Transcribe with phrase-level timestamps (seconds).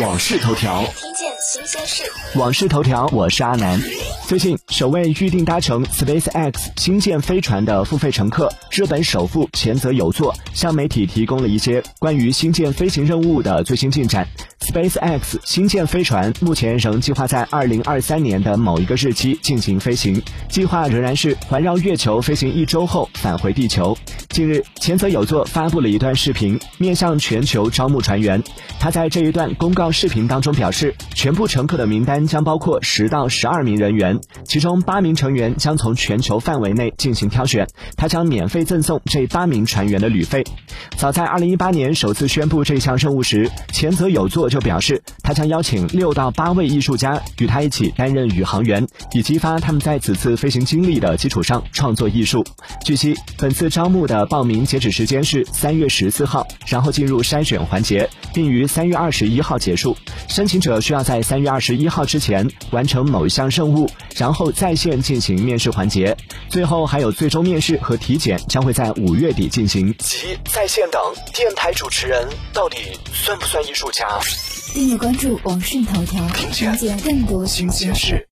[0.00, 2.02] 往事头条》，听见新鲜事。
[2.36, 3.80] 往事头条，我是阿南。
[4.26, 14.26] 最近，首位预定搭乘 SpaceX 星舰飞船的付费乘客，日本首富前泽有作向媒体提供了一些关于星舰飞行任务的最新进展。
[14.62, 23.96] SpaceX 星舰飞船目前仍计划在2023年的某一个日期进行飞行，计划仍然是环绕月球飞行一周后返回地球。
[24.34, 28.42] 近日，前泽有作发布了一段视频，面向全球招募船员。
[28.80, 37.64] 他在这一段公告视频当中表示，全部乘客的名单将包括十到十二名人员，其中八名成员将从全球范围内进行挑选，
[37.96, 40.42] 他将免费赠送这八名船员的旅费。
[40.96, 52.44] 早在二零一八年首次宣布这项任务时，前泽有作就表示，他将邀请六到八位艺术家与他一起担任宇航员，以激发他们在此次飞行经历的基础上创作艺术。
[52.84, 59.96] 据悉，本次招募的报名截止时间是三月十四号，然后进入筛选环节，并于三月二十一号结束。
[60.28, 66.16] 申请者需要在三月二十一号之前完成某一项任务，然后在线进行面试环节，
[66.48, 69.94] 最后还有最终面试和体检将会在五月底进行。
[69.98, 71.00] 及在线等
[71.32, 72.78] 电台主持人到底
[73.12, 74.06] 算不算艺术家？
[74.72, 78.20] 订阅关注网讯头条，听见听见更多新鲜事。